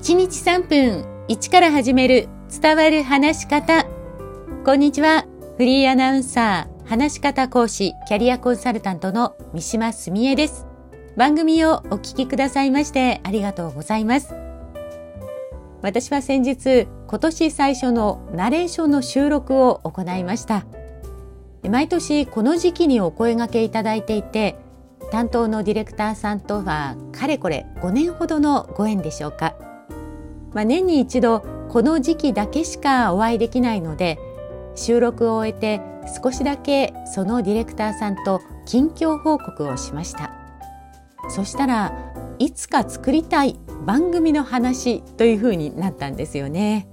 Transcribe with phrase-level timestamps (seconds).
[0.00, 2.26] 1日3分1から始める
[2.62, 3.84] 伝わる話し方。
[4.64, 5.26] こんにちは。
[5.58, 10.66] フリーアナウンサー、話し方講師、キャリアコンサルタントの三島澄江です。
[11.18, 14.34] 番組をお聞きくださいましてありがとうございます。
[15.82, 20.64] 私は先日、今年最初のナレーションの収録を行いました。
[21.68, 24.56] 毎年この時期にお声掛けいただいていて、
[25.10, 29.69] 担当のディレクターさんとはかれこれ5年ほどのご縁でしょうか。
[30.52, 34.18] まあ、年に一度この時期だけしかお会いできないので
[34.74, 35.80] 収録を終えて
[36.22, 40.32] 少しだけそのディレクターさんと近況報告をしました。
[41.28, 41.92] そしたら
[42.38, 46.88] いつか作りたい番組の話というふうになったんですよね。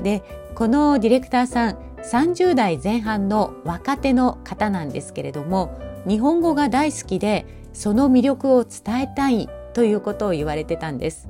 [0.00, 0.22] で
[0.54, 11.28] このディレクターさん30代前半の若手の方なんですけれども日本語が大好きでその魅力を伝えたいということを言われてたんです。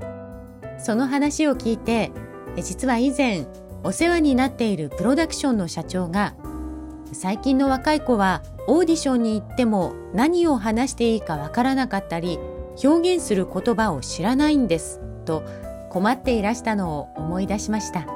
[0.83, 2.11] その話を聞いて
[2.57, 3.47] 実は以前
[3.85, 6.35] お世話になっているプロダクションの社長が
[7.13, 12.39] 最近の若い子はオーディションに行っても何を話していいかわからなかったり
[12.83, 15.43] 表現する言葉を知らないんですと
[15.91, 18.07] 困っていらしたのを思い出しました。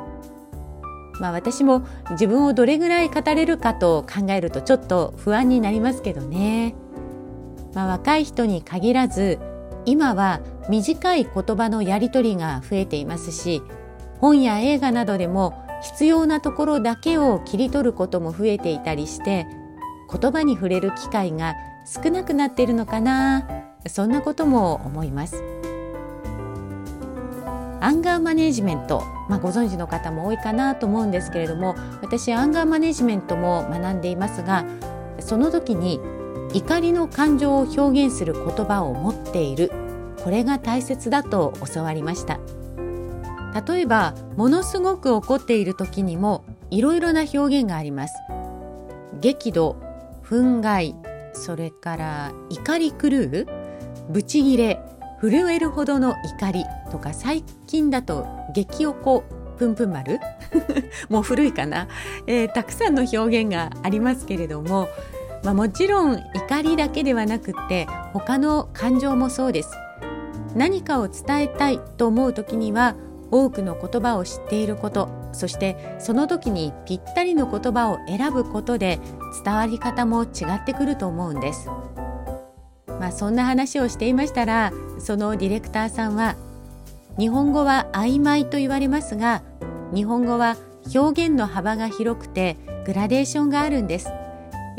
[1.21, 6.75] まあ私も自分をどれぐらい語れるかと考えるとちょっと不安になりますけどね。
[7.75, 9.39] まあ若い人に限らず
[9.85, 13.63] 今は短い言葉のやり取りが増えていますし
[14.21, 19.47] 本や映画などでも必要なところだけを切り取ることも増えていたりして
[20.11, 23.47] 言葉に触れる機会が少なくなっているのかな
[23.87, 25.45] そんなことも思います。
[27.81, 34.65] アンガーマネジメント、まあ、ご存知の方も多いかなと思うんですけれども私アンガーマネジメントも学んでいますが
[35.21, 36.01] その時に
[36.53, 39.86] 怒りの感情を表現する言葉を持っている。
[40.27, 42.41] これが大切だと教わりました。
[43.65, 48.15] 例えばものすごく怒っている時にもいろいろな表現があります。
[49.21, 49.77] 激怒
[50.25, 50.97] 憤慨
[51.33, 53.47] それから怒り狂う
[54.11, 54.81] ブチギレ
[55.21, 59.23] 震えるほどの怒りとか最近だと激おこ
[59.57, 60.19] ぷんぷん丸。
[61.09, 61.87] もう古いかな、
[62.27, 64.89] えー、たくさんの表現がありますけれども
[65.45, 69.71] まあ、もちろん怒りだけではなくって他の感情もそうです。
[70.57, 72.97] 何かを伝えたいと思う時には
[73.31, 78.99] 多くの言葉を知っていることそしてその時にぴったりの言葉を選ぶことで
[79.45, 81.69] 伝わり方も違ってくると思うんです。
[82.89, 86.35] まあ、そんな話をしていましたらそのディレクターさんは
[87.19, 89.43] 日本語は曖昧と言われますが
[89.93, 90.57] 日本語は
[90.95, 92.57] 表現の幅が広くて
[92.87, 94.09] グラデーションがあるんです。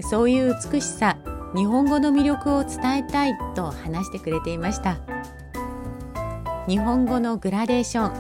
[0.02, 1.18] そういう美しさ
[1.56, 4.98] 日本語の魅力を伝えたいと話してくれていました
[6.68, 8.12] 日本語のグラデーション、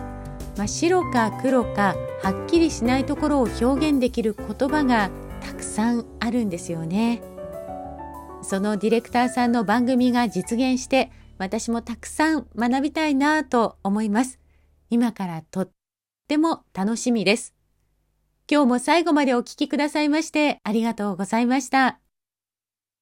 [0.57, 7.21] まあ、白か黒かはっきりしないところを表現できる言葉がたくさんあるんですよね。
[8.41, 14.39] そのディレクターさんの番組が実現して私もたくさん学びたいなと思います。
[14.89, 15.69] 今からとっ
[16.27, 17.53] ても楽しみです。
[18.49, 22.06] 今日も最後までお聴きくださいましてありがとうございました。